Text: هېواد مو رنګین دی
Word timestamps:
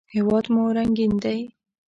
هېواد 0.13 0.45
مو 0.53 0.63
رنګین 0.77 1.13
دی 1.23 1.39